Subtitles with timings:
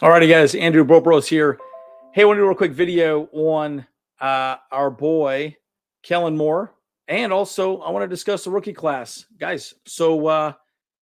[0.00, 0.54] Alrighty, guys.
[0.54, 1.58] Andrew Bolt Bros here.
[2.14, 3.86] Hey, I want to do a real quick video on
[4.18, 5.58] uh, our boy
[6.02, 6.72] Kellen Moore,
[7.06, 9.74] and also I want to discuss the rookie class, guys.
[9.84, 10.52] So uh,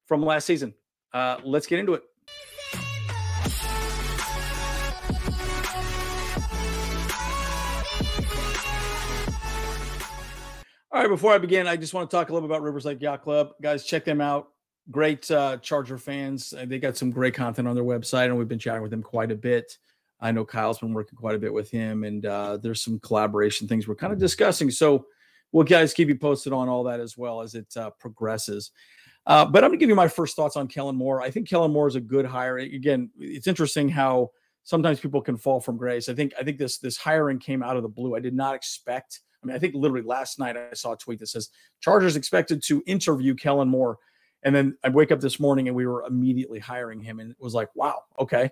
[0.07, 0.75] from last season,
[1.13, 2.03] uh, let's get into it.
[10.91, 12.85] All right, before I begin, I just want to talk a little bit about Rivers
[12.85, 13.53] Lake Yacht Club.
[13.63, 14.49] Guys, check them out.
[14.91, 16.53] Great uh, Charger fans.
[16.53, 19.03] Uh, They got some great content on their website, and we've been chatting with them
[19.03, 19.79] quite a bit.
[20.21, 23.69] I know Kyle's been working quite a bit with him, and uh, there's some collaboration
[23.69, 24.71] things we're kind of discussing.
[24.71, 25.07] So
[25.53, 28.73] we'll guys keep you posted on all that as well as it uh, progresses.
[29.27, 31.21] Uh, but I'm to give you my first thoughts on Kellen Moore.
[31.21, 32.59] I think Kellen Moore is a good hire.
[32.59, 34.31] Again, it's interesting how
[34.65, 36.09] sometimes people can fall from grace.
[36.09, 38.17] I think I think this this hiring came out of the blue.
[38.17, 39.21] I did not expect.
[39.43, 42.63] I mean, I think literally last night I saw a tweet that says Chargers expected
[42.65, 43.99] to interview Kellen Moore,
[44.43, 47.37] and then I wake up this morning and we were immediately hiring him, and it
[47.41, 48.51] was like, wow, okay.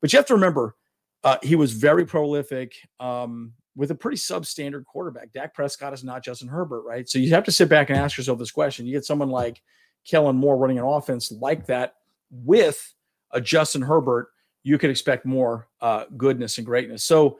[0.00, 0.76] But you have to remember,
[1.24, 5.32] uh, he was very prolific um, with a pretty substandard quarterback.
[5.32, 7.08] Dak Prescott is not Justin Herbert, right?
[7.08, 8.86] So you have to sit back and ask yourself this question.
[8.86, 9.62] You get someone like
[10.04, 11.94] Kellen Moore running an offense like that
[12.30, 12.94] with
[13.32, 14.28] a Justin Herbert,
[14.62, 17.04] you could expect more uh, goodness and greatness.
[17.04, 17.38] So,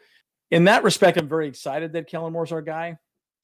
[0.50, 2.98] in that respect, I'm very excited that Kellen Moore's our guy.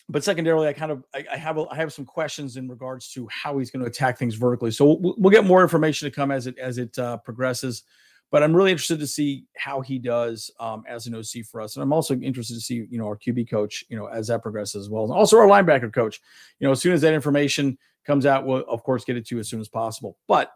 [0.09, 3.11] But secondarily, I kind of I, I have a, I have some questions in regards
[3.13, 4.71] to how he's going to attack things vertically.
[4.71, 7.85] So we'll, we'll get more information to come as it as it uh, progresses.
[8.31, 11.77] But I'm really interested to see how he does um, as an OC for us,
[11.77, 14.43] and I'm also interested to see you know our QB coach you know as that
[14.43, 16.21] progresses as well, and also our linebacker coach.
[16.59, 19.37] You know, as soon as that information comes out, we'll of course get it to
[19.37, 20.19] you as soon as possible.
[20.29, 20.53] But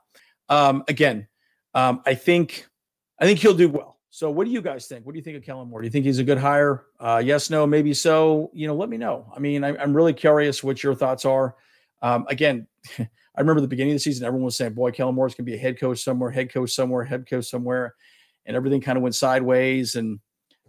[0.48, 1.28] um, again,
[1.74, 2.66] um, I think
[3.18, 3.97] I think he'll do well.
[4.10, 5.04] So, what do you guys think?
[5.04, 5.82] What do you think of Kellen Moore?
[5.82, 6.86] Do you think he's a good hire?
[6.98, 8.50] Uh, yes, no, maybe so.
[8.54, 9.30] You know, let me know.
[9.34, 11.56] I mean, I, I'm really curious what your thoughts are.
[12.00, 12.66] Um, again,
[12.98, 15.50] I remember the beginning of the season, everyone was saying, "Boy, Kellen Moore's going to
[15.50, 17.94] be a head coach somewhere, head coach somewhere, head coach somewhere,"
[18.46, 19.94] and everything kind of went sideways.
[19.94, 20.20] And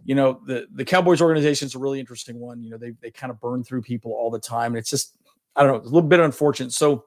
[0.04, 2.62] you know, the the Cowboys organization is a really interesting one.
[2.62, 5.16] You know, they they kind of burn through people all the time, and it's just
[5.56, 6.72] I don't know, it's a little bit unfortunate.
[6.72, 7.06] So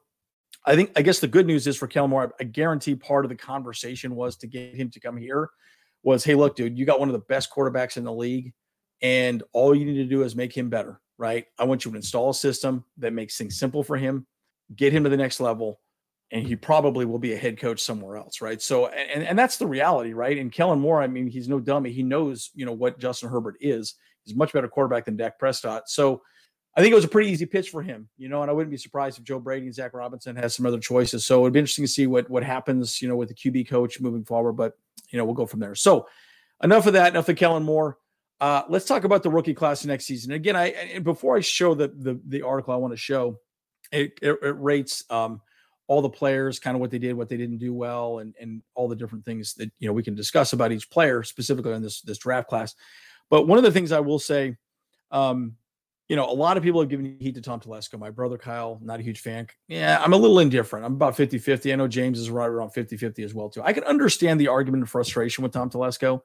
[0.66, 3.28] I think I guess the good news is for Kellen Moore, I guarantee part of
[3.28, 5.50] the conversation was to get him to come here
[6.04, 8.52] was, hey, look, dude, you got one of the best quarterbacks in the league,
[9.02, 11.46] and all you need to do is make him better, right?
[11.58, 14.26] I want you to install a system that makes things simple for him,
[14.76, 15.80] get him to the next level,
[16.30, 18.60] and he probably will be a head coach somewhere else, right?
[18.60, 20.38] So, and and that's the reality, right?
[20.38, 21.90] And Kellen Moore, I mean, he's no dummy.
[21.90, 23.94] He knows, you know, what Justin Herbert is.
[24.24, 25.88] He's much better quarterback than Dak Prescott.
[25.88, 26.22] So,
[26.76, 28.70] I think it was a pretty easy pitch for him, you know, and I wouldn't
[28.70, 31.24] be surprised if Joe Brady and Zach Robinson has some other choices.
[31.24, 34.00] So it'd be interesting to see what what happens, you know, with the QB coach
[34.00, 34.54] moving forward.
[34.54, 34.72] But
[35.10, 35.74] you know, we'll go from there.
[35.74, 36.06] So
[36.62, 37.12] enough of that.
[37.12, 37.98] Enough of Kellen Moore.
[38.40, 40.32] Uh, let's talk about the rookie class next season.
[40.32, 43.38] Again, I and before I show the the, the article I want to show,
[43.92, 45.40] it, it, it rates um,
[45.86, 48.62] all the players, kind of what they did, what they didn't do well, and and
[48.74, 51.82] all the different things that you know we can discuss about each player specifically in
[51.82, 52.74] this this draft class.
[53.30, 54.56] But one of the things I will say,
[55.10, 55.56] um,
[56.08, 57.98] you know, a lot of people have given heat to Tom Telesco.
[57.98, 59.46] My brother Kyle, not a huge fan.
[59.68, 60.84] Yeah, I'm a little indifferent.
[60.84, 61.72] I'm about 50 50.
[61.72, 63.62] I know James is right around 50 50 as well, too.
[63.62, 66.20] I can understand the argument and frustration with Tom Telesco,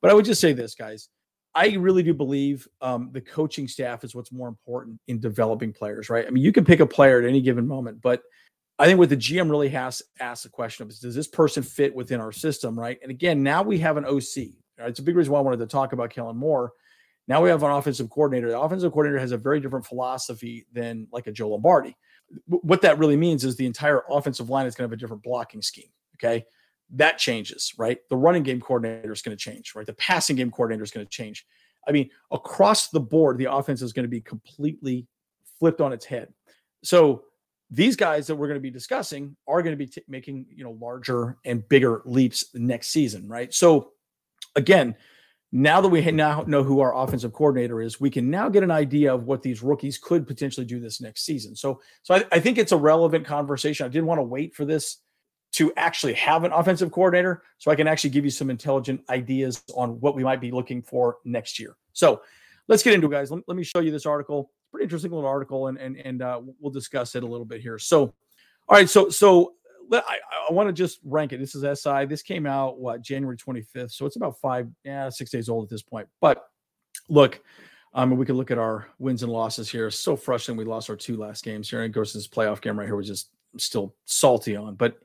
[0.00, 1.08] but I would just say this, guys.
[1.54, 6.08] I really do believe um, the coaching staff is what's more important in developing players,
[6.08, 6.26] right?
[6.26, 8.22] I mean, you can pick a player at any given moment, but
[8.78, 11.26] I think what the GM really has to ask the question of is does this
[11.26, 12.98] person fit within our system, right?
[13.02, 14.54] And again, now we have an OC.
[14.78, 14.88] Right?
[14.88, 16.72] It's a big reason why I wanted to talk about Kellen Moore
[17.28, 18.48] now we have an offensive coordinator.
[18.48, 21.96] The offensive coordinator has a very different philosophy than like a Joe Lombardi.
[22.46, 25.22] What that really means is the entire offensive line is going to have a different
[25.22, 25.88] blocking scheme.
[26.16, 26.44] Okay.
[26.90, 27.98] That changes, right?
[28.08, 29.86] The running game coordinator is going to change, right?
[29.86, 31.46] The passing game coordinator is going to change.
[31.86, 35.06] I mean, across the board, the offense is going to be completely
[35.58, 36.32] flipped on its head.
[36.82, 37.24] So
[37.70, 40.64] these guys that we're going to be discussing are going to be t- making, you
[40.64, 43.52] know, larger and bigger leaps next season, right?
[43.52, 43.92] So
[44.56, 44.94] again,
[45.50, 48.70] now that we now know who our offensive coordinator is, we can now get an
[48.70, 51.56] idea of what these rookies could potentially do this next season.
[51.56, 53.86] So, so I, I think it's a relevant conversation.
[53.86, 54.98] I didn't want to wait for this
[55.52, 59.62] to actually have an offensive coordinator, so I can actually give you some intelligent ideas
[59.74, 61.76] on what we might be looking for next year.
[61.94, 62.20] So,
[62.68, 63.30] let's get into it, guys.
[63.30, 64.50] Let, let me show you this article.
[64.70, 67.78] Pretty interesting little article, and and and uh, we'll discuss it a little bit here.
[67.78, 69.54] So, all right, so so
[69.92, 70.18] I,
[70.48, 71.38] I want to just rank it.
[71.38, 72.06] This is SI.
[72.06, 75.70] This came out what January 25th, so it's about five, yeah, six days old at
[75.70, 76.08] this point.
[76.20, 76.44] But
[77.08, 77.40] look,
[77.94, 79.90] um, we can look at our wins and losses here.
[79.90, 80.58] So frustrating.
[80.58, 82.96] We lost our two last games here, and of course, this playoff game right here
[82.96, 84.74] was just still salty on.
[84.74, 84.98] But at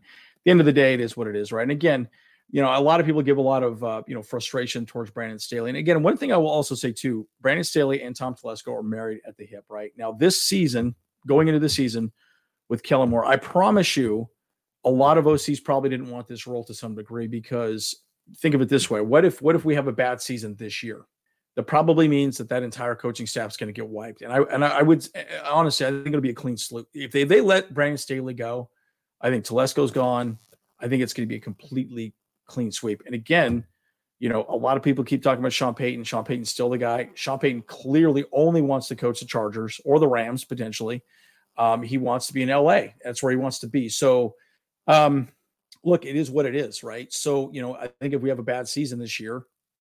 [0.46, 1.64] the end of the day, it is what it is, right?
[1.64, 2.10] And again,
[2.52, 5.12] you know, a lot of people give a lot of uh, you know frustration towards
[5.12, 5.70] Brandon Staley.
[5.70, 8.84] And again, one thing I will also say too, Brandon Staley and Tom Telesco are
[8.84, 9.92] married at the hip, right?
[9.98, 10.94] Now, this season,
[11.26, 12.12] going into the season
[12.70, 14.30] with Kellen Moore, I promise you
[14.86, 17.96] a lot of OCs probably didn't want this role to some degree because
[18.38, 20.84] think of it this way: what if what if we have a bad season this
[20.84, 21.06] year?
[21.56, 24.24] That probably means that that entire coaching staff is going to get wiped.
[24.24, 25.08] And I and I, would
[25.46, 26.88] honestly, I think it'll be a clean slate.
[26.94, 28.70] If they they let Brandon Staley go,
[29.22, 30.40] I think Telesco's gone.
[30.80, 32.16] I think it's going to be a completely
[32.48, 33.04] clean sweep.
[33.06, 33.66] And again,
[34.20, 36.04] you know, a lot of people keep talking about Sean Payton.
[36.06, 37.10] Sean Payton's still the guy.
[37.14, 41.04] Sean Payton clearly only wants to coach the Chargers or the Rams potentially.
[41.58, 42.84] Um, he wants to be in LA.
[43.04, 43.90] That's where he wants to be.
[43.90, 44.36] So,
[44.88, 45.28] um,
[45.84, 47.12] look, it is what it is, right?
[47.12, 49.46] So, you know, I think if we have a bad season this year,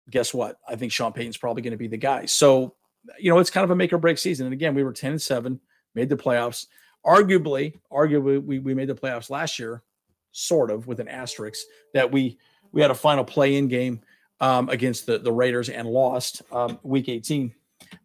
[0.10, 0.58] guess what?
[0.68, 2.26] I think Sean Payton's probably going to be the guy.
[2.26, 2.76] So,
[3.20, 4.46] you know, it's kind of a make or break season.
[4.46, 5.60] And again, we were 10 and 7,
[5.96, 6.68] made the playoffs.
[7.06, 9.84] Arguably, arguably, we, we made the playoffs last year,
[10.32, 12.38] sort of with an asterisk that we
[12.74, 14.02] we had a final play in game
[14.42, 17.54] um, against the, the Raiders and lost um, week 18.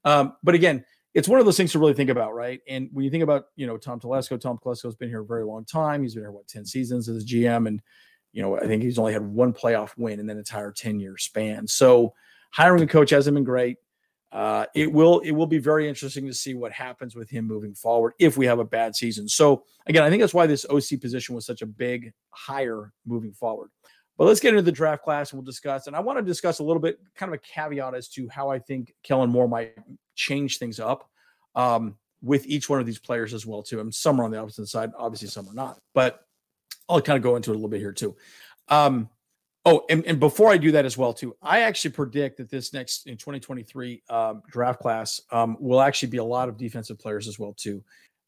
[0.05, 2.61] Um, but again, it's one of those things to really think about, right?
[2.69, 5.27] And when you think about, you know, Tom Telesco, Tom Telesco has been here a
[5.27, 6.03] very long time.
[6.03, 7.69] He's been here, what, 10 seasons as a GM.
[7.69, 7.83] And,
[8.33, 11.19] you know, I think he's only had one playoff win in that entire 10 year
[11.19, 11.67] span.
[11.67, 12.15] So
[12.51, 13.77] hiring a coach hasn't been great.
[14.33, 17.75] Uh, it will it will be very interesting to see what happens with him moving
[17.75, 19.29] forward if we have a bad season.
[19.29, 23.35] So again, I think that's why this OC position was such a big hire moving
[23.35, 23.69] forward.
[24.19, 25.87] But let's get into the draft class and we'll discuss.
[25.87, 28.51] And I want to discuss a little bit, kind of a caveat as to how
[28.51, 29.75] I think Kellen Moore might
[30.15, 31.09] change things up
[31.55, 33.81] um, with each one of these players as well too.
[33.81, 35.79] And some are on the opposite side, obviously some are not.
[35.95, 36.21] But
[36.89, 38.15] I'll kind of go into it a little bit here too.
[38.69, 39.09] Um,
[39.65, 42.73] oh, and, and before I do that as well too, I actually predict that this
[42.73, 47.27] next in 2023 um, draft class um, will actually be a lot of defensive players
[47.29, 47.83] as well too.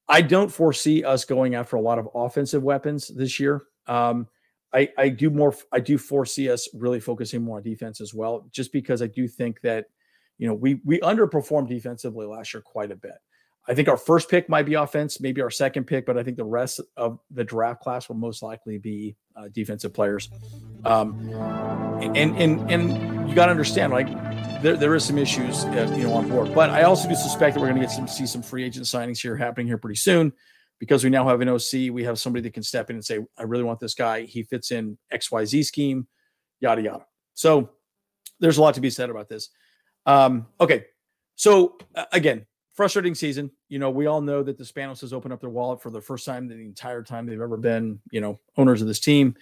[0.09, 3.65] I don't foresee us going after a lot of offensive weapons this year.
[3.87, 4.29] Um,
[4.75, 8.47] I, I do more I do foresee us really focusing more on defense as well,
[8.51, 9.87] just because I do think that
[10.39, 13.15] you know we we underperformed defensively last year quite a bit.
[13.67, 16.37] I think our first pick might be offense, maybe our second pick, but I think
[16.37, 20.29] the rest of the draft class will most likely be uh, defensive players.
[20.85, 21.31] Um,
[22.03, 24.09] and and and you got to understand, like
[24.61, 26.53] there, there is some issues, uh, you know, on board.
[26.53, 28.87] But I also do suspect that we're going to get some see some free agent
[28.87, 30.33] signings here happening here pretty soon
[30.85, 33.19] because we now have an OC, we have somebody that can step in and say,
[33.39, 34.25] I really want this guy.
[34.25, 36.07] He fits in XYZ scheme,
[36.61, 37.07] yada, yada.
[37.33, 37.71] So
[38.39, 39.49] there's a lot to be said about this.
[40.05, 40.85] Um, okay.
[41.37, 41.79] So
[42.13, 42.45] again,
[42.75, 43.51] frustrating season.
[43.71, 46.03] You know, we all know that the Spanos has opened up their wallet for the
[46.03, 49.37] first time in the entire time they've ever been, you know, owners of this team.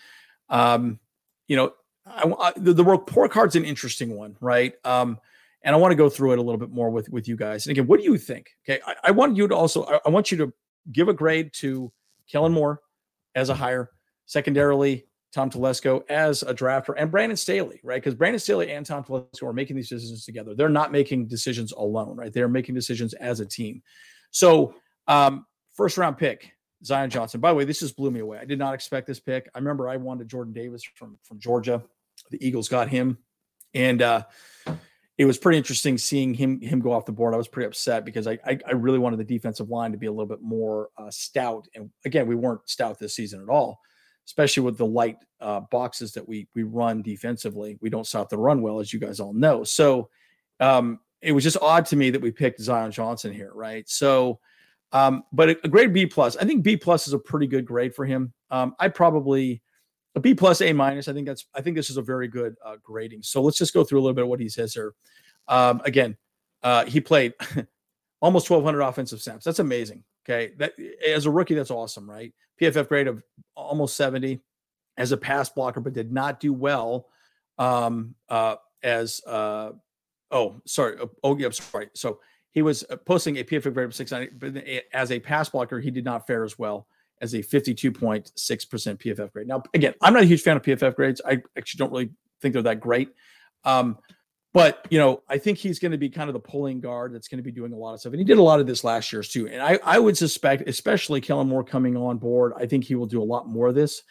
[0.49, 1.01] Um,
[1.49, 1.73] you know,
[2.07, 4.75] I, I, the, the report card's an interesting one, right?
[4.85, 5.19] Um,
[5.65, 7.67] and I want to go through it a little bit more with with you guys.
[7.67, 8.51] And again, what do you think?
[8.65, 10.53] Okay, I, I want you to also I, I want you to
[10.91, 11.93] give a grade to
[12.31, 12.81] Kellen Moore
[13.35, 13.91] as a hire.
[14.27, 18.03] Secondarily, Tom Telesco as a drafter and Brandon Staley, right?
[18.03, 20.55] Because Brandon Staley and Tom Telesco are making these decisions together.
[20.55, 22.33] They're not making decisions alone, right?
[22.33, 23.83] They're making decisions as a team.
[24.31, 24.75] So,
[25.09, 26.53] um, first round pick,
[26.85, 27.41] Zion Johnson.
[27.41, 28.39] By the way, this just blew me away.
[28.39, 29.49] I did not expect this pick.
[29.55, 31.83] I remember I wanted Jordan Davis from from Georgia.
[32.31, 33.19] The Eagles got him,
[33.75, 34.25] and uh,
[35.23, 37.33] it was pretty interesting seeing him him go off the board.
[37.33, 40.07] I was pretty upset because I I, I really wanted the defensive line to be
[40.07, 41.69] a little bit more uh, stout.
[41.77, 43.79] And again, we weren't stout this season at all,
[44.27, 47.79] especially with the light uh, boxes that we we run defensively.
[47.81, 49.63] We don't stop the run well, as you guys all know.
[49.63, 50.11] So
[50.59, 53.89] um, it was just odd to me that we picked Zion Johnson here, right?
[53.89, 54.41] So.
[54.95, 57.65] Um, but a, a grade B plus, I think B plus is a pretty good
[57.65, 58.35] grade for him.
[58.51, 59.63] Um, I probably
[60.15, 61.09] a B plus, A minus.
[61.09, 61.47] I think that's.
[61.55, 63.23] I think this is a very good uh, grading.
[63.23, 64.95] So let's just go through a little bit of what he says here.
[65.49, 66.17] Um, again,
[66.63, 67.35] uh, he played
[68.21, 69.45] almost 1,200 offensive snaps.
[69.45, 70.05] That's amazing.
[70.25, 70.75] Okay, that
[71.07, 72.33] as a rookie, that's awesome, right?
[72.61, 73.23] PFF grade of
[73.57, 74.41] almost 70
[74.97, 77.09] as a pass blocker, but did not do well
[77.59, 79.23] um, uh, as.
[79.27, 79.73] Uh,
[80.31, 80.97] oh, sorry.
[81.01, 81.89] Oh, oh, yeah, sorry.
[81.95, 82.21] So
[82.53, 85.91] he was uh, posting a PFF grade of 690, but as a pass blocker, he
[85.91, 86.87] did not fare as well
[87.23, 89.47] as a 52.6% PFF grade.
[89.47, 91.23] Now, again, I'm not a huge fan of PFF grades.
[91.25, 92.11] I actually don't really
[92.43, 93.11] think they're that great.
[93.65, 93.97] Um,
[94.53, 97.29] but you know, I think he's going to be kind of the pulling guard that's
[97.29, 98.85] going to be doing a lot of stuff, and he did a lot of this
[98.85, 99.49] last year too.
[99.49, 103.07] And I, I would suspect, especially Kellen Moore coming on board, I think he will
[103.07, 104.03] do a lot more of this.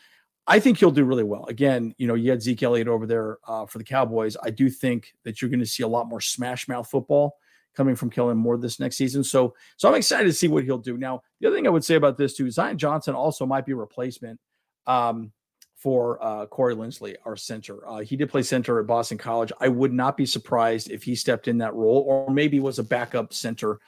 [0.47, 1.45] I think he'll do really well.
[1.45, 4.35] Again, you know, you had Zeke Elliott over there uh, for the Cowboys.
[4.41, 7.35] I do think that you're going to see a lot more smash mouth football
[7.75, 9.23] coming from Kellen Moore this next season.
[9.23, 10.97] So, so I'm excited to see what he'll do.
[10.97, 13.71] Now, the other thing I would say about this too, Zion Johnson also might be
[13.71, 14.39] a replacement
[14.87, 15.31] um,
[15.75, 17.87] for uh, Corey Linsley, our center.
[17.87, 19.51] Uh, he did play center at Boston College.
[19.59, 22.83] I would not be surprised if he stepped in that role, or maybe was a
[22.83, 23.79] backup center,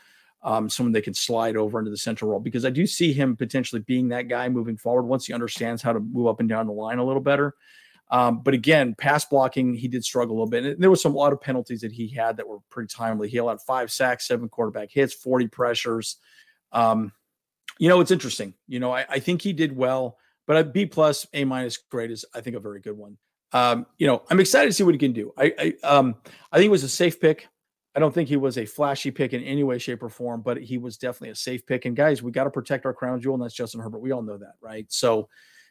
[0.41, 3.35] um, someone they could slide over into the central role, because I do see him
[3.35, 6.67] potentially being that guy moving forward once he understands how to move up and down
[6.67, 7.53] the line a little better.
[8.09, 10.63] Um, but again, pass blocking, he did struggle a little bit.
[10.63, 13.27] And there was some a lot of penalties that he had that were pretty timely.
[13.27, 16.17] He allowed five sacks, seven quarterback hits, 40 pressures.
[16.71, 17.11] Um,
[17.79, 18.53] you know, it's interesting.
[18.67, 22.11] You know, I, I, think he did well, but a B plus, A minus grade
[22.11, 23.17] is, I think, a very good one.
[23.53, 25.31] um, you know, I'm excited to see what he can do.
[25.37, 26.15] I, I, um,
[26.51, 27.47] I think it was a safe pick.
[27.95, 30.57] I don't think he was a flashy pick in any way, shape, or form, but
[30.59, 31.85] he was definitely a safe pick.
[31.85, 33.99] And guys, we got to protect our crown jewel, and that's Justin Herbert.
[33.99, 34.85] We all know that, right?
[34.89, 35.29] So,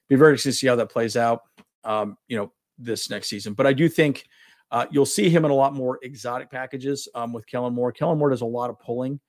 [0.09, 1.43] be very interested to see how that plays out.
[1.85, 3.55] Um, you know, this next season.
[3.55, 4.25] But I do think
[4.71, 7.93] uh, you'll see him in a lot more exotic packages um, with Kellen Moore.
[7.93, 9.21] Kellen Moore does a lot of pulling.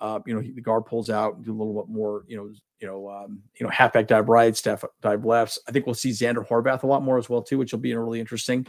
[0.00, 2.50] Uh, you know, he, the guard pulls out, do a little bit more, you know,
[2.80, 5.58] you know, um, you know, halfback dive right, staff dive lefts.
[5.68, 7.94] I think we'll see Xander Horvath a lot more as well too, which will be
[7.94, 8.66] really interesting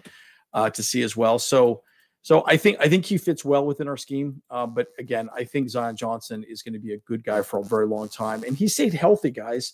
[0.54, 1.40] uh, to see as well.
[1.40, 1.82] So,
[2.22, 4.42] so I think I think he fits well within our scheme.
[4.50, 7.60] Uh, but again, I think Zion Johnson is going to be a good guy for
[7.60, 9.74] a very long time, and he stayed healthy, guys.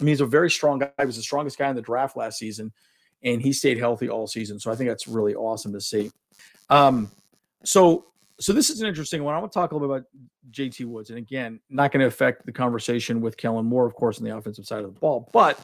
[0.00, 0.90] I mean, he's a very strong guy.
[0.98, 2.72] He was the strongest guy in the draft last season,
[3.22, 4.58] and he stayed healthy all season.
[4.58, 6.10] So I think that's really awesome to see.
[6.70, 7.10] Um,
[7.64, 8.06] so
[8.38, 9.34] so this is an interesting one.
[9.34, 10.06] I want to talk a little bit about
[10.50, 14.18] JT Woods, and again, not going to affect the conversation with Kellen Moore, of course,
[14.18, 15.58] on the offensive side of the ball, but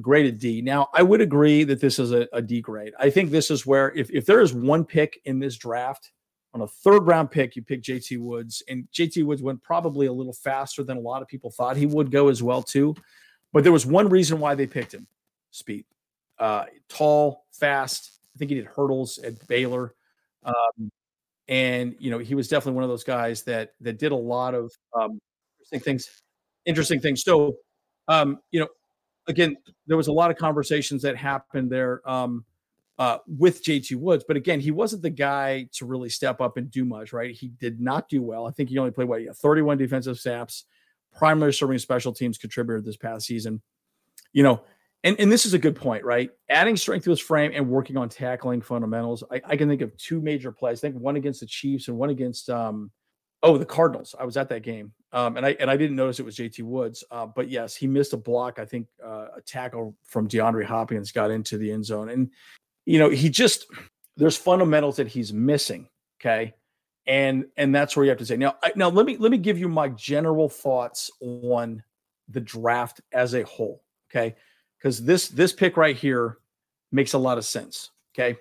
[0.00, 0.62] graded D.
[0.62, 2.92] Now, I would agree that this is a, a D grade.
[2.98, 6.12] I think this is where if if there is one pick in this draft
[6.54, 10.12] on a third round pick, you pick JT Woods, and JT Woods went probably a
[10.12, 12.94] little faster than a lot of people thought he would go as well too.
[13.52, 15.06] But there was one reason why they picked him:
[15.50, 15.84] speed,
[16.38, 18.20] uh, tall, fast.
[18.34, 19.94] I think he did hurdles at Baylor.
[20.44, 20.90] Um,
[21.48, 24.54] and you know he was definitely one of those guys that that did a lot
[24.54, 25.20] of um,
[25.58, 26.22] interesting things
[26.64, 27.56] interesting things so
[28.08, 28.68] um, you know
[29.28, 32.44] again there was a lot of conversations that happened there um,
[32.98, 36.70] uh, with JT Woods but again he wasn't the guy to really step up and
[36.70, 39.78] do much right he did not do well I think he only played what 31
[39.78, 40.64] defensive snaps
[41.14, 43.60] primary serving special teams contributor this past season
[44.32, 44.62] you know
[45.04, 46.30] and, and this is a good point, right?
[46.48, 49.24] Adding strength to his frame and working on tackling fundamentals.
[49.30, 50.78] I, I can think of two major plays.
[50.78, 52.90] I think one against the Chiefs and one against um,
[53.42, 54.14] oh the Cardinals.
[54.18, 56.62] I was at that game, um, and I and I didn't notice it was J.T.
[56.62, 58.60] Woods, uh, but yes, he missed a block.
[58.60, 62.30] I think uh, a tackle from DeAndre Hopkins got into the end zone, and
[62.86, 63.66] you know he just
[64.16, 65.88] there's fundamentals that he's missing.
[66.20, 66.54] Okay,
[67.08, 68.54] and and that's where you have to say now.
[68.62, 71.82] I, now let me let me give you my general thoughts on
[72.28, 73.82] the draft as a whole.
[74.12, 74.36] Okay
[74.82, 76.38] because this this pick right here
[76.90, 77.90] makes a lot of sense.
[78.14, 78.38] Okay.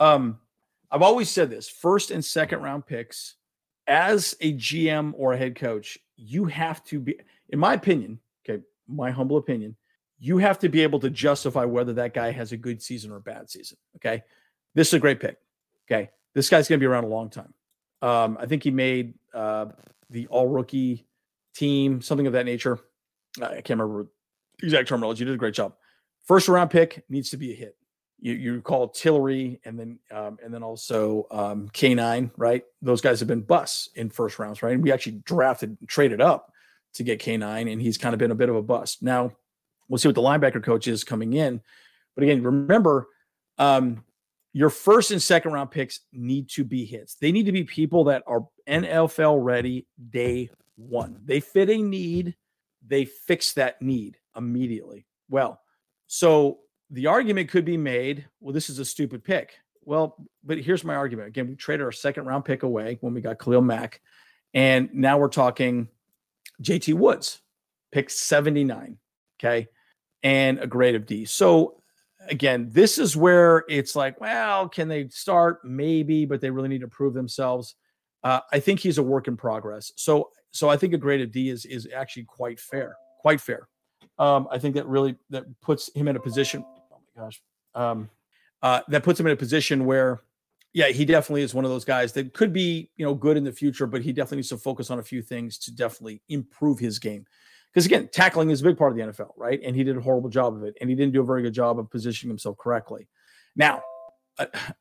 [0.00, 0.38] Um,
[0.90, 3.36] I've always said this first and second round picks,
[3.86, 8.62] as a GM or a head coach, you have to be, in my opinion, okay,
[8.88, 9.76] my humble opinion,
[10.18, 13.16] you have to be able to justify whether that guy has a good season or
[13.16, 13.78] a bad season.
[13.96, 14.22] Okay.
[14.74, 15.38] This is a great pick.
[15.90, 16.10] Okay.
[16.34, 17.54] This guy's going to be around a long time.
[18.02, 19.66] Um, I think he made uh,
[20.10, 21.06] the all rookie
[21.54, 22.78] team, something of that nature.
[23.40, 24.08] I can't remember
[24.62, 25.20] exact terminology.
[25.20, 25.74] You did a great job.
[26.24, 27.76] First round pick needs to be a hit.
[28.18, 32.64] You, you call Tillery and then um, and then also um, K9, right?
[32.80, 34.74] Those guys have been busts in first rounds, right?
[34.74, 36.52] And we actually drafted, traded up
[36.94, 39.02] to get K9, and he's kind of been a bit of a bust.
[39.02, 39.32] Now
[39.88, 41.60] we'll see what the linebacker coach is coming in.
[42.14, 43.08] But again, remember,
[43.58, 44.02] um,
[44.52, 47.16] your first and second round picks need to be hits.
[47.16, 51.20] They need to be people that are NFL ready day one.
[51.24, 52.34] They fit a need,
[52.86, 55.06] they fix that need immediately.
[55.28, 55.60] Well,
[56.06, 56.58] so
[56.90, 59.58] the argument could be made, well, this is a stupid pick.
[59.84, 61.28] Well, but here's my argument.
[61.28, 64.00] Again, we traded our second round pick away when we got Khalil Mack.
[64.54, 65.88] And now we're talking
[66.62, 67.40] JT Woods,
[67.92, 68.98] pick 79.
[69.38, 69.68] Okay.
[70.22, 71.24] And a grade of D.
[71.24, 71.80] So
[72.28, 75.60] again, this is where it's like, well, can they start?
[75.64, 77.76] Maybe, but they really need to prove themselves.
[78.24, 79.92] Uh, I think he's a work in progress.
[79.96, 83.68] So, so I think a grade of D is is actually quite fair, quite fair
[84.18, 86.64] um, I think that really that puts him in a position.
[86.92, 87.42] Oh my gosh,
[87.74, 88.10] um,
[88.62, 90.22] uh, that puts him in a position where,
[90.72, 93.44] yeah, he definitely is one of those guys that could be you know good in
[93.44, 96.78] the future, but he definitely needs to focus on a few things to definitely improve
[96.78, 97.26] his game.
[97.72, 99.60] Because again, tackling is a big part of the NFL, right?
[99.62, 101.52] And he did a horrible job of it, and he didn't do a very good
[101.52, 103.06] job of positioning himself correctly.
[103.54, 103.82] Now,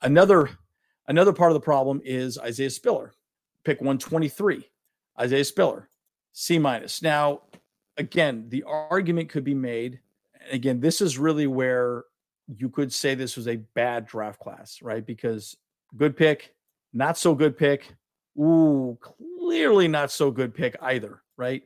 [0.01, 0.49] another
[1.07, 3.13] another part of the problem is Isaiah Spiller,
[3.63, 4.65] pick 123.
[5.19, 5.89] Isaiah Spiller,
[6.33, 7.01] C minus.
[7.01, 7.41] Now,
[7.97, 9.99] again, the argument could be made.
[10.51, 12.03] Again, this is really where
[12.47, 15.05] you could say this was a bad draft class, right?
[15.05, 15.55] Because
[15.97, 16.53] good pick,
[16.93, 17.93] not so good pick.
[18.37, 21.63] Ooh, clearly not so good pick either, right?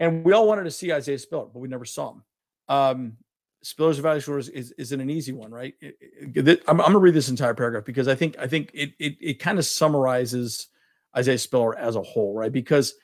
[0.00, 2.22] And we all wanted to see Isaiah Spiller, but we never saw him.
[2.68, 3.16] Um,
[3.62, 5.74] Spiller's evaluation is, is isn't an easy one, right?
[5.80, 5.96] It,
[6.34, 8.92] it, I'm, I'm going to read this entire paragraph because I think I think it
[8.98, 10.68] it, it kind of summarizes
[11.16, 12.52] Isaiah Spiller as a whole, right?
[12.52, 12.94] Because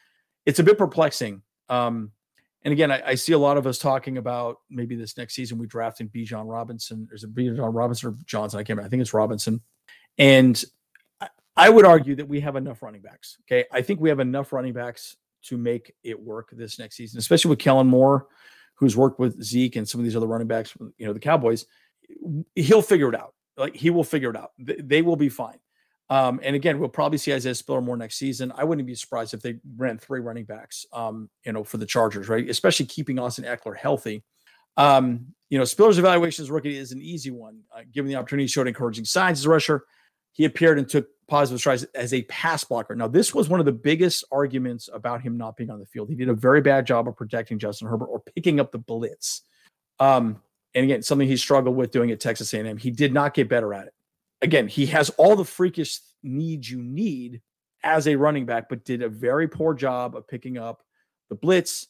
[0.46, 1.42] it's a bit perplexing.
[1.68, 2.12] Um,
[2.64, 5.58] and again, I, I, see a lot of us talking about maybe this next season
[5.58, 7.06] we drafting Bijan Robinson.
[7.08, 8.58] There's a Bijan Robinson or Johnson.
[8.58, 8.86] I can't remember.
[8.86, 9.60] I think it's Robinson.
[10.18, 10.62] And
[11.56, 13.38] I, would argue that we have enough running backs.
[13.42, 13.66] Okay.
[13.72, 17.50] I think we have enough running backs to make it work this next season, especially
[17.50, 18.28] with Kellen Moore,
[18.74, 21.66] who's worked with Zeke and some of these other running backs, you know, the Cowboys.
[22.54, 23.34] He'll figure it out.
[23.56, 24.52] Like he will figure it out.
[24.58, 25.58] They will be fine.
[26.10, 28.52] Um, and again, we'll probably see Isaiah Spiller more next season.
[28.54, 31.86] I wouldn't be surprised if they ran three running backs, um, you know, for the
[31.86, 32.48] Chargers, right?
[32.48, 34.22] Especially keeping Austin Ekeler healthy.
[34.76, 37.60] Um, you know, Spiller's evaluation as rookie is an easy one.
[37.74, 39.84] Uh, given the opportunity, he showed encouraging signs as a rusher.
[40.32, 42.94] He appeared and took positive strides as a pass blocker.
[42.94, 46.08] Now, this was one of the biggest arguments about him not being on the field.
[46.08, 49.42] He did a very bad job of protecting Justin Herbert or picking up the blitz.
[50.00, 50.42] Um,
[50.74, 52.76] and again, something he struggled with doing at Texas A&M.
[52.76, 53.94] He did not get better at it.
[54.42, 57.40] Again, he has all the freakish needs you need
[57.84, 60.82] as a running back, but did a very poor job of picking up
[61.28, 61.88] the blitz,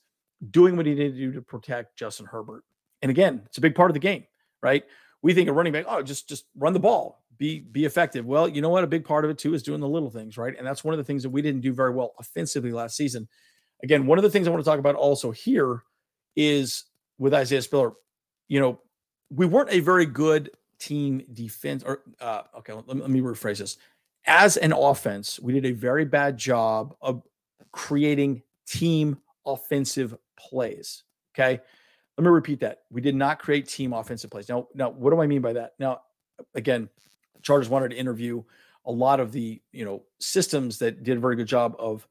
[0.50, 2.64] doing what he needed to do to protect Justin Herbert.
[3.02, 4.24] And again, it's a big part of the game,
[4.62, 4.84] right?
[5.22, 8.24] We think a running back, oh, just just run the ball, be be effective.
[8.24, 8.84] Well, you know what?
[8.84, 10.54] A big part of it too is doing the little things, right?
[10.56, 13.28] And that's one of the things that we didn't do very well offensively last season.
[13.82, 15.82] Again, one of the things I want to talk about also here
[16.36, 16.84] is
[17.18, 17.92] with Isaiah Spiller,
[18.48, 18.80] you know,
[19.30, 20.50] we weren't a very good
[20.82, 23.76] team defense or uh, okay, let me, let me rephrase this.
[24.26, 27.22] As an offense, we did a very bad job of
[27.72, 31.04] creating team offensive plays.
[31.34, 31.60] Okay.
[32.18, 32.80] Let me repeat that.
[32.90, 34.48] We did not create team offensive plays.
[34.48, 35.72] Now, now, what do I mean by that?
[35.78, 36.02] Now,
[36.54, 36.88] again,
[37.42, 38.42] Chargers wanted to interview
[38.84, 42.06] a lot of the you know systems that did a very good job of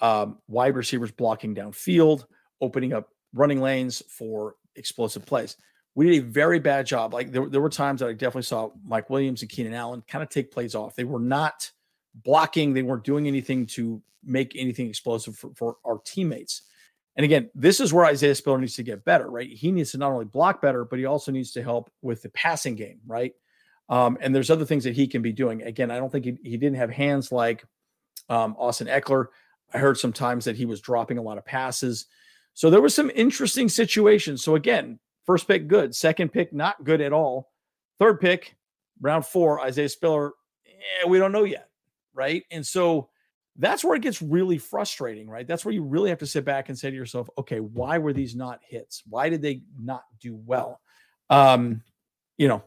[0.00, 2.24] um, wide receivers blocking downfield,
[2.60, 5.56] opening up running lanes for explosive plays.
[5.96, 7.12] We did a very bad job.
[7.12, 10.22] Like there, there were times that I definitely saw Mike Williams and Keenan Allen kind
[10.22, 10.94] of take plays off.
[10.94, 11.72] They were not
[12.14, 12.74] blocking.
[12.74, 16.62] They weren't doing anything to make anything explosive for, for our teammates.
[17.16, 19.50] And again, this is where Isaiah Spiller needs to get better, right?
[19.50, 22.28] He needs to not only block better, but he also needs to help with the
[22.28, 23.32] passing game, right?
[23.88, 25.62] Um, and there's other things that he can be doing.
[25.62, 27.64] Again, I don't think he, he didn't have hands like
[28.28, 29.28] um, Austin Ekeler.
[29.72, 32.06] I heard sometimes that he was dropping a lot of passes.
[32.52, 34.44] So there was some interesting situations.
[34.44, 35.94] So again, first pick, good.
[35.94, 37.50] Second pick, not good at all.
[37.98, 38.56] Third pick,
[39.00, 40.32] round four, Isaiah Spiller,
[40.66, 41.68] eh, we don't know yet,
[42.14, 42.44] right?
[42.50, 43.08] And so
[43.58, 45.46] that's where it gets really frustrating, right?
[45.46, 48.12] That's where you really have to sit back and say to yourself, okay, why were
[48.12, 49.02] these not hits?
[49.08, 50.80] Why did they not do well?
[51.30, 51.82] Um,
[52.36, 52.62] you know,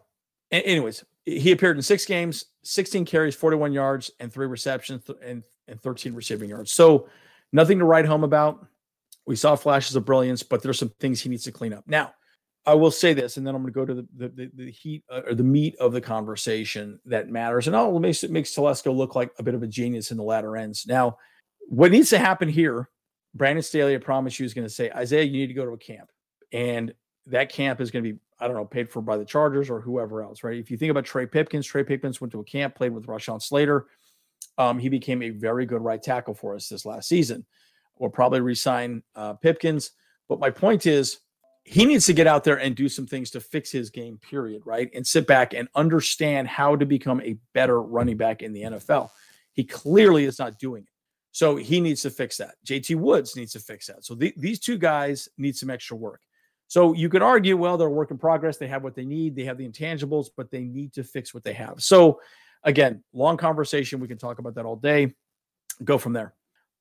[0.51, 5.81] anyways, he appeared in six games, 16 carries, 41 yards, and three receptions and, and
[5.81, 6.71] 13 receiving yards.
[6.71, 7.07] So
[7.53, 8.65] nothing to write home about.
[9.27, 11.83] We saw flashes of brilliance, but there's some things he needs to clean up.
[11.87, 12.13] Now,
[12.69, 15.03] I will say this, and then I'm going to go to the the, the, heat
[15.11, 17.65] uh, or the meat of the conversation that matters.
[17.65, 20.17] And oh, it makes it makes Telesco look like a bit of a genius in
[20.17, 20.85] the latter ends.
[20.85, 21.17] Now,
[21.67, 22.89] what needs to happen here?
[23.33, 25.71] Brandon Staley, I promise you, is going to say, Isaiah, you need to go to
[25.71, 26.11] a camp,
[26.51, 26.93] and
[27.25, 29.81] that camp is going to be, I don't know, paid for by the Chargers or
[29.81, 30.57] whoever else, right?
[30.57, 33.41] If you think about Trey Pipkins, Trey Pipkins went to a camp, played with Rashawn
[33.41, 33.87] Slater.
[34.59, 37.45] Um, he became a very good right tackle for us this last season.
[37.97, 39.91] We'll probably resign uh, Pipkins,
[40.27, 41.19] but my point is
[41.63, 44.63] he needs to get out there and do some things to fix his game, period,
[44.65, 44.89] right?
[44.93, 49.09] And sit back and understand how to become a better running back in the NFL.
[49.53, 50.89] He clearly is not doing it.
[51.31, 52.55] So he needs to fix that.
[52.65, 54.03] JT Woods needs to fix that.
[54.03, 56.21] So the, these two guys need some extra work.
[56.67, 58.57] So you could argue, well, they're work in progress.
[58.57, 59.35] They have what they need.
[59.35, 61.81] They have the intangibles, but they need to fix what they have.
[61.81, 62.19] So
[62.63, 63.99] again, long conversation.
[63.99, 65.15] We can talk about that all day.
[65.83, 66.33] Go from there.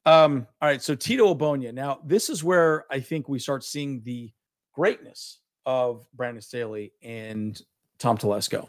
[0.06, 0.82] Um, all right.
[0.82, 1.72] So Tito Ogbonnia.
[1.72, 4.30] Now, this is where I think we start seeing the
[4.78, 7.60] greatness of Brandon Staley and
[7.98, 8.68] Tom Telesco.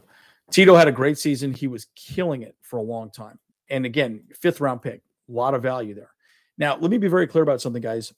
[0.49, 1.53] Tito had a great season.
[1.53, 3.37] He was killing it for a long time.
[3.69, 6.09] And again, fifth round pick, a lot of value there.
[6.57, 8.11] Now, let me be very clear about something, guys.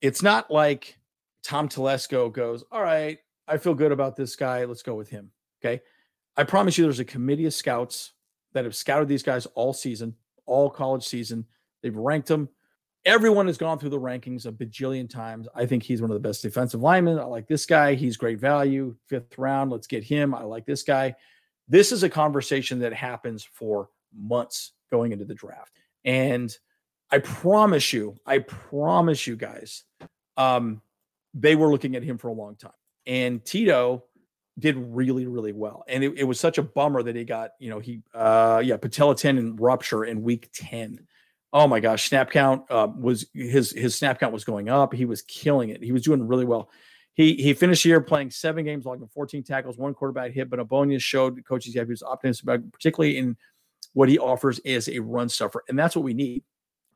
[0.00, 0.96] It's not like
[1.42, 4.64] Tom Telesco goes, All right, I feel good about this guy.
[4.64, 5.30] Let's go with him.
[5.62, 5.82] Okay.
[6.38, 8.12] I promise you, there's a committee of scouts
[8.54, 11.44] that have scouted these guys all season, all college season.
[11.82, 12.48] They've ranked them
[13.04, 15.46] everyone has gone through the rankings a bajillion times.
[15.54, 17.18] I think he's one of the best defensive linemen.
[17.18, 17.94] I like this guy.
[17.94, 18.96] He's great value.
[19.06, 19.70] Fifth round.
[19.70, 20.34] Let's get him.
[20.34, 21.14] I like this guy.
[21.68, 25.78] This is a conversation that happens for months going into the draft.
[26.04, 26.56] And
[27.10, 29.84] I promise you, I promise you guys,
[30.36, 30.82] um,
[31.34, 32.72] they were looking at him for a long time.
[33.06, 34.04] And Tito
[34.58, 35.84] did really, really well.
[35.88, 38.76] And it, it was such a bummer that he got, you know, he, uh, yeah,
[38.76, 41.06] patella tendon rupture in week 10
[41.54, 44.92] oh my gosh, snap count uh, was his his snap count was going up.
[44.92, 45.82] He was killing it.
[45.82, 46.68] He was doing really well.
[47.14, 50.50] He he finished the year playing seven games, logging 14 tackles, one quarterback hit.
[50.50, 53.36] But Ogbonnia showed coaches he was optimistic about, particularly in
[53.92, 56.42] what he offers is a run stuffer, and that's what we need.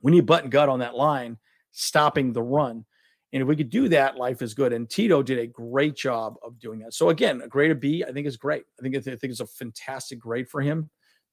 [0.03, 1.39] We need butt and gut on that line,
[1.71, 2.85] stopping the run.
[3.33, 4.73] And if we could do that, life is good.
[4.73, 6.95] And Tito did a great job of doing that.
[6.95, 8.65] So again, a grade of B, I think is great.
[8.79, 10.91] I think I think it's a fantastic grade for him.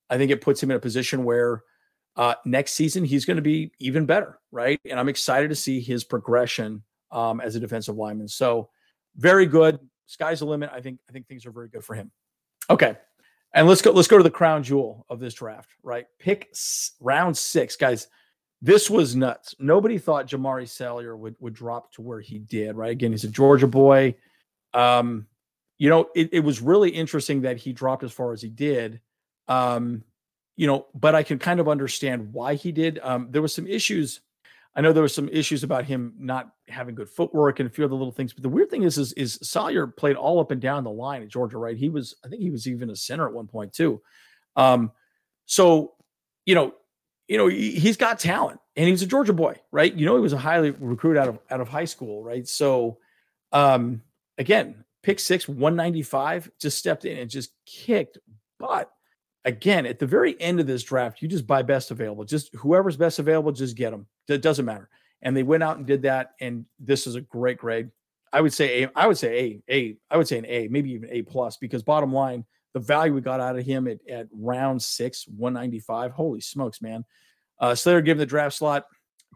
[0.09, 1.63] I think it puts him in a position where
[2.15, 4.79] uh, next season he's going to be even better, right?
[4.89, 8.27] And I'm excited to see his progression um, as a defensive lineman.
[8.27, 8.69] So
[9.15, 9.79] very good.
[10.05, 10.69] Sky's the limit.
[10.73, 12.11] I think I think things are very good for him.
[12.69, 12.95] Okay.
[13.53, 13.91] And let's go.
[13.91, 15.69] Let's go to the crown jewel of this draft.
[15.81, 18.07] Right, pick s- round six, guys.
[18.61, 19.55] This was nuts.
[19.59, 22.75] Nobody thought Jamaree Salyer would would drop to where he did.
[22.75, 24.15] Right, again, he's a Georgia boy.
[24.73, 25.27] Um,
[25.77, 28.99] you know, it, it was really interesting that he dropped as far as he did.
[29.47, 30.03] Um,
[30.55, 32.99] you know, but I can kind of understand why he did.
[33.03, 34.21] Um, there was some issues.
[34.75, 37.85] I know there was some issues about him not having good footwork and a few
[37.85, 38.33] other little things.
[38.33, 41.21] But the weird thing is, is, is Salyer played all up and down the line
[41.21, 41.77] at Georgia, right?
[41.77, 44.01] He was, I think he was even a center at one point too.
[44.55, 44.91] Um,
[45.45, 45.93] so,
[46.45, 46.73] you know,
[47.27, 49.93] you know, he, he's got talent and he's a Georgia boy, right?
[49.93, 52.47] You know, he was a highly recruit out of out of high school, right?
[52.47, 52.97] So,
[53.51, 54.01] um,
[54.37, 58.17] again, pick six, 195, just stepped in and just kicked
[58.59, 58.91] butt
[59.45, 62.25] again, at the very end of this draft, you just buy best available.
[62.25, 64.07] Just whoever's best available, just get them.
[64.27, 64.89] It doesn't matter.
[65.21, 66.31] And they went out and did that.
[66.41, 67.89] And this is a great grade.
[68.33, 68.89] I would say A.
[68.95, 69.73] I would say A.
[69.73, 69.97] A.
[70.11, 73.21] I would say an A, maybe even A plus, because bottom line, the value we
[73.21, 76.11] got out of him at, at round six, 195.
[76.11, 77.05] Holy smokes, man.
[77.59, 78.85] Uh, Salyer given the draft slot,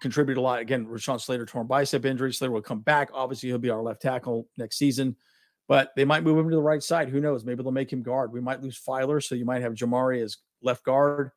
[0.02, 0.60] contributed a lot.
[0.60, 2.34] Again, Rashawn Slater torn bicep injury.
[2.34, 3.10] Slater will come back.
[3.14, 5.16] Obviously, he'll be our left tackle next season
[5.70, 7.10] but they might move him to the right side.
[7.10, 7.46] Who knows?
[7.46, 8.34] Maybe they'll make him guard.
[8.34, 11.30] We might lose Feiler, so you might have Jamaree as left guard.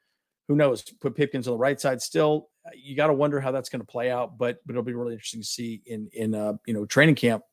[0.49, 0.83] Who knows?
[1.01, 2.01] Put Pipkins on the right side.
[2.01, 4.39] Still, you got to wonder how that's going to play out.
[4.39, 7.45] But but it'll be really interesting to see in in uh, you know training camp.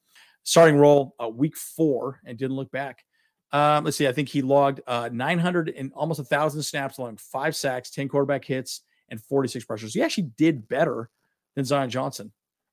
[0.43, 3.03] Starting role uh, week four and didn't look back.
[3.51, 4.07] Um, let's see.
[4.07, 8.07] I think he logged uh, 900 and almost a thousand snaps, along five sacks, 10
[8.07, 9.93] quarterback hits, and 46 pressures.
[9.93, 11.09] He actually did better
[11.55, 12.31] than Zion Johnson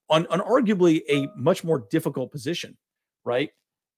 [0.08, 2.76] on, on arguably a much more difficult position,
[3.24, 3.50] right?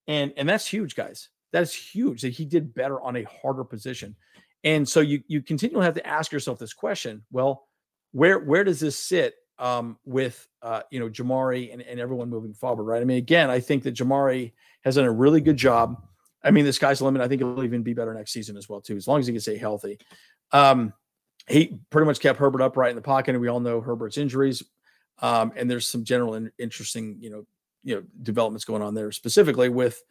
[0.09, 1.29] And and that's huge, guys.
[1.53, 4.17] That's huge that he did better on a harder position.
[4.65, 7.23] And so you you continually have to ask yourself this question.
[7.31, 7.69] Well,
[8.13, 12.55] where where does this sit um, with uh, you know Jamaree and, and everyone moving
[12.55, 13.01] forward, right?
[13.01, 16.03] I mean, again, I think that Jamaree has done a really good job.
[16.43, 17.21] I mean, sky's the limit.
[17.21, 19.33] I think he'll even be better next season as well, too, as long as he
[19.33, 19.99] can stay healthy.
[20.53, 20.93] Um,
[21.49, 24.63] he pretty much kept Herbert upright in the pocket, and we all know Herbert's injuries.
[25.21, 27.45] Um, and there's some general in, interesting, you know,
[27.85, 30.03] you know developments going on there specifically with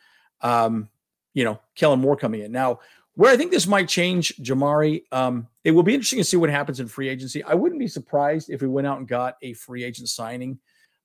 [0.42, 0.90] um
[1.34, 2.52] you know Kellen Moore coming in.
[2.52, 2.80] Now
[3.16, 6.50] where I think this might change Jamaree, um it will be interesting to see what
[6.50, 7.44] happens in free agency.
[7.44, 10.60] I wouldn't be surprised if we went out and got a free agent signing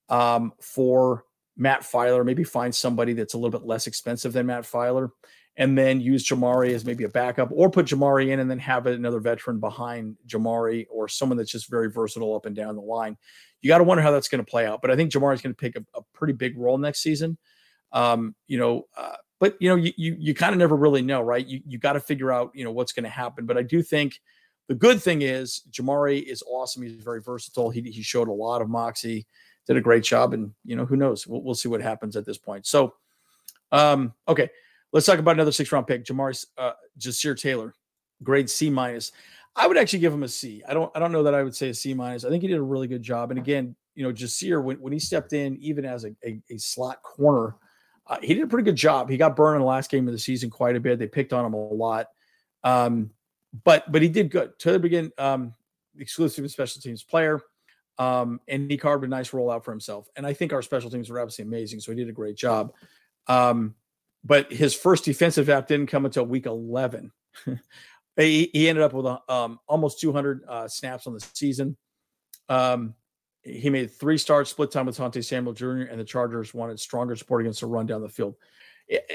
[0.08, 1.24] um for
[1.56, 5.10] Matt Feiler maybe find somebody that's a little bit less expensive than Matt Feiler
[5.56, 8.86] and then use Jamaree as maybe a backup or put Jamaree in and then have
[8.86, 13.16] another veteran behind Jamari or someone that's just very versatile up and down the line
[13.62, 14.82] you got to wonder how that's going to play out.
[14.82, 17.38] But I think Jamar is going to pick a, a, pretty big role next season.
[17.92, 21.22] Um, you know, uh, but you know, you you, you kind of never really know,
[21.22, 21.46] right?
[21.46, 23.46] You you got to figure out you know what's going to happen.
[23.46, 24.20] But I do think
[24.68, 26.82] the good thing is Jamaree is awesome.
[26.82, 27.70] He's very versatile.
[27.70, 29.26] He he showed a lot of moxie,
[29.66, 31.26] did a great job, and you know who knows?
[31.26, 32.66] We'll, we'll see what happens at this point.
[32.66, 32.94] So,
[33.70, 34.48] um, okay,
[34.92, 37.74] let's talk about another six round pick, Jamaree uh, Ja'Sir Taylor,
[38.22, 39.12] grade C minus.
[39.54, 40.62] I would actually give him a C.
[40.66, 42.24] I don't I don't know that I would say a C minus.
[42.24, 43.30] I think he did a really good job.
[43.30, 46.58] And again, you know, Ja'Sir, when, when he stepped in, even as a, a, a
[46.58, 47.56] slot corner,
[48.06, 49.10] uh, he did a pretty good job.
[49.10, 50.98] He got burned in the last game of the season quite a bit.
[50.98, 52.06] They picked on him a lot.
[52.64, 53.10] Um,
[53.64, 54.58] but but he did good.
[54.60, 55.52] To begin, um,
[55.98, 57.40] exclusive special teams player.
[57.98, 60.08] Um, and he carved a nice rollout for himself.
[60.16, 61.80] And I think our special teams were absolutely amazing.
[61.80, 62.72] So he did a great job.
[63.26, 63.74] Um,
[64.24, 67.12] but his first defensive app didn't come until week 11.
[68.16, 71.76] He, he ended up with a, um, almost 200 uh, snaps on the season.
[72.48, 72.94] Um,
[73.42, 77.16] he made three starts, split time with Asante Samuel Jr., and the Chargers wanted stronger
[77.16, 78.36] support against the run down the field.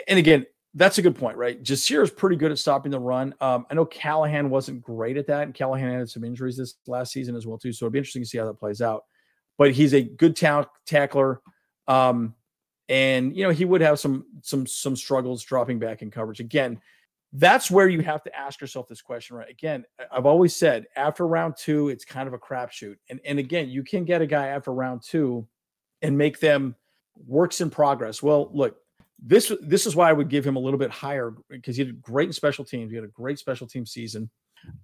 [0.08, 1.62] And again, that's a good point, right?
[1.64, 3.34] Ja'Sir is pretty good at stopping the run.
[3.42, 7.12] Um, I know Callahan wasn't great at that, and Callahan had some injuries this last
[7.12, 7.72] season as well too.
[7.72, 9.04] So it'll be interesting to see how that plays out.
[9.58, 11.42] But he's a good ta- tackler,
[11.88, 12.36] um,
[12.90, 16.40] and you know he would have some some some struggles dropping back in coverage.
[16.40, 16.80] Again,
[17.34, 19.50] that's where you have to ask yourself this question, right?
[19.50, 22.96] Again, I've always said after round two, it's kind of a crapshoot.
[23.10, 25.48] And, and again, you can get a guy after round two
[26.02, 26.76] and make them
[27.26, 28.24] works in progress.
[28.24, 28.78] Well, look,
[29.20, 32.02] this this is why I would give him a little bit higher because he did
[32.02, 32.92] great in special teams.
[32.92, 34.30] He had a great special team season,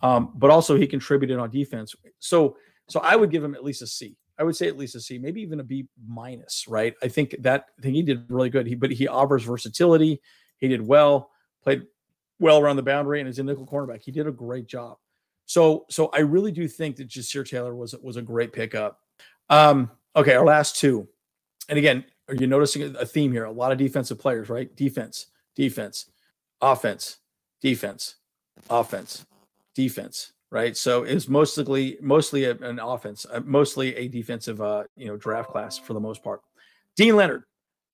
[0.01, 1.95] um, but also he contributed on defense.
[2.19, 2.57] So
[2.89, 4.17] so I would give him at least a C.
[4.39, 6.65] I would say at least a C, maybe even a B minus.
[6.67, 6.95] Right?
[7.03, 8.65] I think that I think he did really good.
[8.65, 10.19] He but he offers versatility.
[10.57, 11.29] He did well.
[11.63, 11.83] Played
[12.43, 14.03] well around the boundary and is a nickel cornerback.
[14.03, 14.97] He did a great job.
[15.45, 18.99] So, so I really do think that Ja'Sir Taylor was was a great pickup.
[19.49, 21.07] Um, okay, our last two,
[21.69, 23.45] and again, are you noticing a theme here?
[23.45, 24.73] A lot of defensive players, right?
[24.75, 26.11] Defense, defense,
[26.61, 27.17] offense,
[27.61, 28.15] defense,
[28.69, 29.25] offense,
[29.73, 30.77] defense, right?
[30.77, 35.77] So it's mostly mostly an offense, uh, mostly a defensive, uh, you know, draft class
[35.77, 36.41] for the most part.
[36.95, 37.43] Dean Leonard,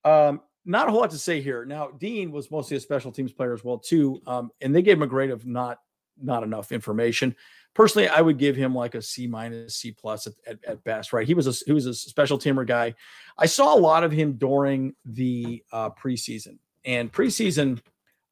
[0.04, 1.64] um, not a whole lot to say here.
[1.64, 4.96] Now, Dean was mostly a special teams player as well too, um, and they gave
[4.96, 5.78] him a grade of not
[6.22, 7.34] not enough information.
[7.74, 11.12] Personally, I would give him like a C minus, C plus at, at, at, best.
[11.12, 11.26] Right?
[11.26, 12.94] He was a he was a special teamer guy.
[13.38, 17.80] I saw a lot of him during the uh, preseason, and preseason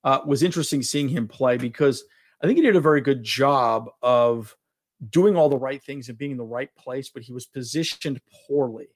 [0.05, 2.05] uh, was interesting seeing him play because
[2.43, 4.55] I think he did a very good job of
[5.11, 8.21] doing all the right things and being in the right place, but he was positioned
[8.47, 8.89] poorly.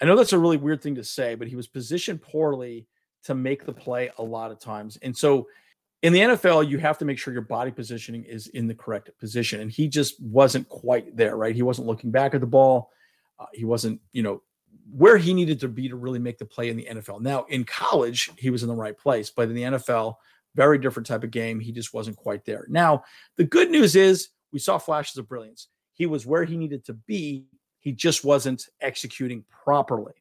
[0.00, 2.86] I know that's a really weird thing to say, but he was positioned poorly
[3.24, 4.96] to make the play a lot of times.
[5.02, 5.48] And so
[6.02, 9.10] in the NFL, you have to make sure your body positioning is in the correct
[9.18, 9.60] position.
[9.60, 11.54] And he just wasn't quite there, right?
[11.54, 12.90] He wasn't looking back at the ball.
[13.38, 14.42] Uh, he wasn't, you know,
[14.90, 17.20] where he needed to be to really make the play in the NFL.
[17.20, 20.14] Now, in college, he was in the right place, but in the NFL,
[20.54, 21.60] very different type of game.
[21.60, 22.66] He just wasn't quite there.
[22.68, 23.04] Now,
[23.36, 25.68] the good news is we saw flashes of brilliance.
[25.92, 27.44] He was where he needed to be.
[27.88, 30.12] He just wasn't executing properly,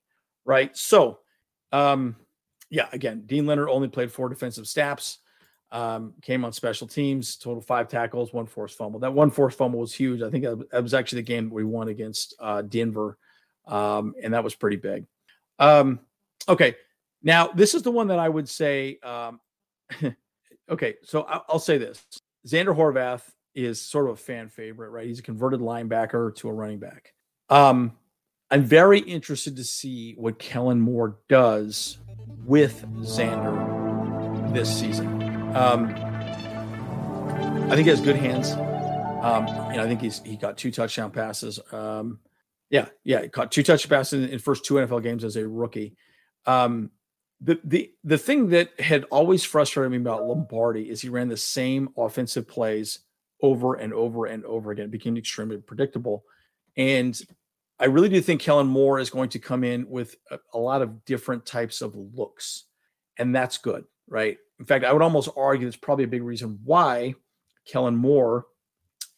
[0.45, 0.73] right?
[0.77, 1.19] So,
[1.73, 2.15] um,
[2.69, 5.17] yeah, again, Dean Leonard only played four defensive snaps,
[5.73, 9.01] um, came on special teams, total five tackles, one forced fumble.
[9.01, 10.21] That one forced fumble was huge.
[10.21, 13.17] I think that was actually the game we won against uh, Denver,
[13.67, 15.06] um, and that was pretty big.
[15.60, 15.99] Um,
[16.47, 16.73] okay,
[17.21, 18.97] now this is the one that I would say.
[19.03, 19.41] Um,
[20.69, 22.01] okay, so I'll say this:
[22.47, 25.06] Xander Horvath is sort of a fan favorite, right?
[25.06, 27.13] He's a converted linebacker to a running back.
[27.49, 27.93] Um,
[28.49, 31.97] I'm very interested to see what Kellen Moore does
[32.45, 35.21] with Xander this season.
[35.55, 35.93] Um,
[37.65, 38.51] I think he has good hands.
[38.51, 41.60] Um, I think he's he got two touchdown passes.
[41.71, 42.19] Um,
[42.69, 45.47] yeah, yeah, he caught two touchdown passes in, in first two NFL games as a
[45.47, 45.95] rookie.
[46.45, 46.91] Um,
[47.41, 51.38] the the the thing that had always frustrated me about Lombardi is he ran the
[51.38, 52.99] same offensive plays
[53.41, 54.86] over and over and over again.
[54.86, 56.23] It became extremely predictable.
[56.77, 57.19] And
[57.79, 60.81] I really do think Kellen Moore is going to come in with a, a, lot
[60.81, 62.65] of different types of looks.
[63.17, 64.37] And that's good, right?
[64.59, 67.15] In fact, I would almost argue that's probably a big reason why
[67.67, 68.45] Kellen Moore,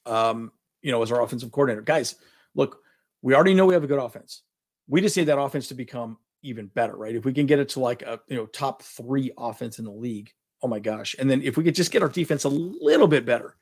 [0.05, 1.81] um, you know, is our offensive coordinator.
[1.81, 2.15] Guys,
[2.55, 2.79] look,
[3.21, 4.43] we already know we have a good offense.
[4.87, 7.15] We just need that offense to become even better, right?
[7.15, 9.91] If we can get it to like a you know top three offense in the
[9.91, 11.15] league, oh my gosh.
[11.19, 13.55] And then if we could just get our defense a little bit better,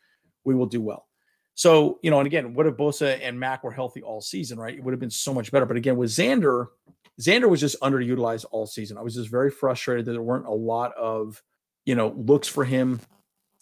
[0.43, 1.07] we will do well.
[1.57, 4.75] So, you know, and again, what if Bosa and Mack were healthy all season, right?
[4.75, 5.65] It would have been so much better.
[5.65, 6.67] But again, with Xander,
[7.19, 8.95] Xander was just underutilized all season.
[8.95, 11.41] I was just very frustrated that there weren't a lot of,
[11.83, 13.01] you know, looks for him.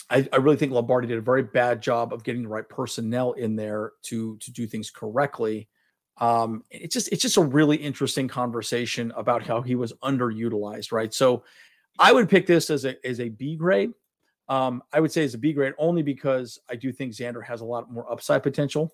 [0.10, 3.32] I, I really think Lombardi did a very bad job of getting the right personnel
[3.32, 5.70] in there to to do things correctly.
[6.18, 11.14] Um, it's just it's just a really interesting conversation about how he was underutilized, right?
[11.14, 11.46] So
[11.98, 13.92] I would pick this as a as a B grade.
[14.48, 17.62] Um, I would say it's a B grade only because I do think Xander has
[17.62, 18.94] a lot more upside potential.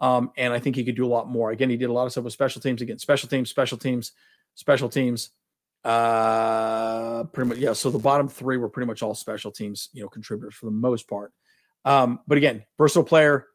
[0.00, 1.50] Um, and I think he could do a lot more.
[1.50, 4.12] Again, he did a lot of stuff with special teams again, special teams, special teams,
[4.54, 5.30] special teams.
[5.84, 7.72] Uh, pretty much, yeah.
[7.72, 10.72] So the bottom three were pretty much all special teams, you know, contributors for the
[10.72, 11.32] most part.
[11.84, 13.46] Um, but again, versatile player,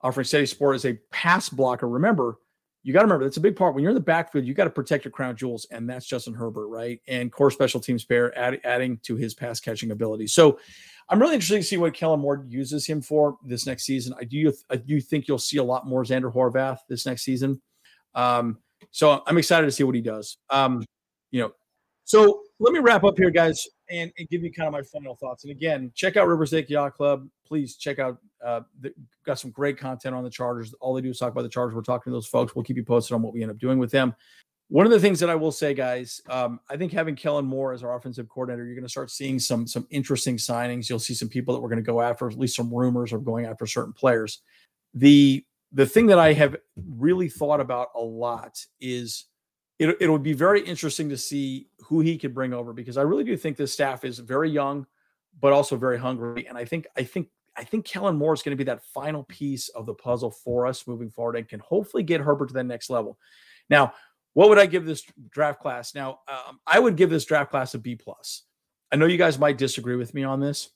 [0.00, 1.88] offering steady support as a pass blocker.
[1.88, 2.36] Remember,
[2.82, 3.74] you got to remember that's a big part.
[3.74, 6.34] When you're in the backfield, you got to protect your crown jewels, and that's Justin
[6.34, 7.00] Herbert, right?
[7.06, 10.26] And core special teams pair, add, adding to his pass catching ability.
[10.26, 10.58] So
[11.08, 14.14] I'm really interested to see what Kellen Moore uses him for this next season.
[14.18, 17.60] I do I do think you'll see a lot more Xander Horvath this next season.
[18.14, 18.58] Um,
[18.90, 20.38] so I'm excited to see what he does.
[20.50, 20.84] Um,
[21.30, 21.52] you know,
[22.04, 25.14] so let me wrap up here, guys, and, and, give you kind of my final
[25.14, 25.44] thoughts.
[25.44, 27.26] And again, check out Rivers Lake Yacht Club.
[27.52, 28.16] Please check out.
[28.42, 28.94] Uh, the,
[29.26, 30.72] got some great content on the Chargers.
[30.80, 31.74] All they do is talk about the Chargers.
[31.74, 32.56] We're talking to those folks.
[32.56, 34.14] We'll keep you posted on what we end up doing with them.
[34.68, 37.74] One of the things that I will say, guys, um, I think having Kellen Moore
[37.74, 40.88] as our offensive coordinator, you're going to start seeing some some interesting signings.
[40.88, 43.22] You'll see some people that we're going to go after, at least some rumors of
[43.22, 44.40] going after certain players.
[44.94, 46.56] The the thing that I have
[46.96, 49.26] really thought about a lot is
[49.78, 53.02] it, it would be very interesting to see who he could bring over because I
[53.02, 54.86] really do think this staff is very young,
[55.40, 56.46] but also very hungry.
[56.48, 59.24] And I think I think I think Kellen Moore is going to be that final
[59.24, 62.64] piece of the puzzle for us moving forward and can hopefully get Herbert to that
[62.64, 63.18] next level.
[63.68, 63.92] Now,
[64.34, 65.94] what would I give this draft class?
[65.94, 68.44] Now, um, I would give this draft class a B plus.
[68.90, 70.70] I know you guys might disagree with me on this,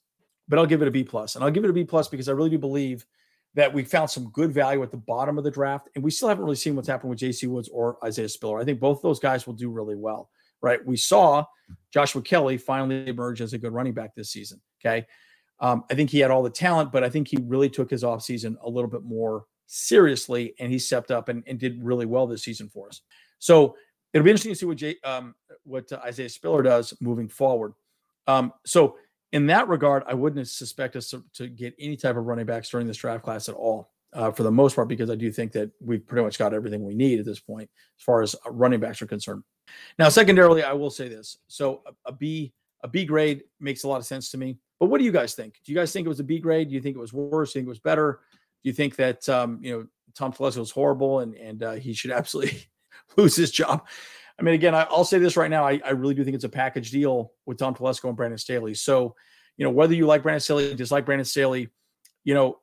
[0.49, 2.29] but I'll give it a B plus, and I'll give it a B plus because
[2.29, 3.07] I really do believe
[3.55, 6.29] that we found some good value at the bottom of the draft, and we still
[6.29, 7.47] haven't really seen what's happened with J.T.
[7.47, 8.61] Woods or Isaiah Spiller.
[8.61, 10.29] I think both those guys will do really well,
[10.61, 10.85] right?
[10.85, 11.45] We saw
[11.91, 14.61] Joshua Kelley finally emerge as a good running back this season.
[14.81, 15.07] Okay,
[15.61, 18.03] um, I think he had all the talent, but I think he really took his
[18.03, 22.27] offseason a little bit more seriously, and he stepped up and, and did really well
[22.27, 23.03] this season for us.
[23.38, 23.77] So
[24.12, 27.75] it'll be interesting to see what Jay, um, what uh, Isaiah Spiller does moving forward.
[28.27, 28.97] Um, so
[29.33, 32.71] in that regard, I wouldn't suspect us to, to, get any type of running backs
[32.71, 35.53] during this draft class at all, uh, for the most part, because I do think
[35.53, 38.51] that we've pretty much got everything we need at this point as far as uh,
[38.51, 39.42] running backs are concerned.
[39.99, 41.38] Now, secondarily, I will say this.
[41.49, 44.59] So a, a B, a B grade makes a lot of sense to me.
[44.79, 45.55] But what do you guys think?
[45.65, 46.69] Do you guys think it was a B grade?
[46.69, 47.53] Do you think it was worse?
[47.53, 48.21] Do you think it was better?
[48.62, 51.93] Do you think that um, you know Tom Telesco was horrible and and uh, he
[51.93, 52.67] should absolutely
[53.17, 53.87] lose his job?
[54.39, 55.67] I mean, again, I, will say this right now.
[55.67, 58.75] I, I, really do think it's a package deal with Tom Telesco and Brandon Staley.
[58.75, 59.15] So,
[59.57, 61.69] you know, whether you like Brandon Staley, dislike Brandon Staley,
[62.25, 62.59] you know,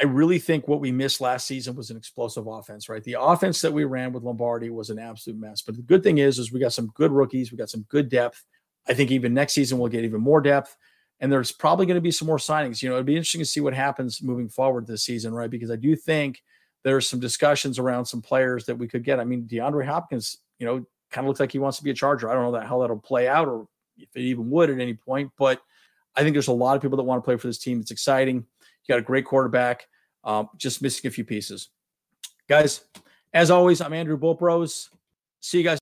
[0.00, 3.02] I really think what we missed last season was an explosive offense, right?
[3.02, 5.62] The offense that we ran with Lombardi was an absolute mess.
[5.62, 8.08] But the good thing is, is we got some good rookies, we got some good
[8.08, 8.44] depth.
[8.88, 10.76] I think even next season we'll get even more depth.
[11.22, 12.82] And there's probably going to be some more signings.
[12.82, 15.48] You know, it'd be interesting to see what happens moving forward this season, right?
[15.48, 16.42] Because I do think
[16.82, 19.20] there's some discussions around some players that we could get.
[19.20, 21.94] I mean, DeAndre Hopkins, you know, kind of looks like he wants to be a
[21.94, 22.28] Charger.
[22.28, 24.94] I don't know that how that'll play out or if it even would at any
[24.94, 25.62] point, but
[26.16, 27.80] I think there's a lot of people that want to play for this team.
[27.80, 28.36] It's exciting.
[28.36, 29.86] You got a great quarterback,
[30.24, 31.68] um, just missing a few pieces.
[32.48, 32.82] Guys,
[33.32, 34.90] as always, I'm Andrew Bolt Bros.
[35.40, 35.78] See you guys.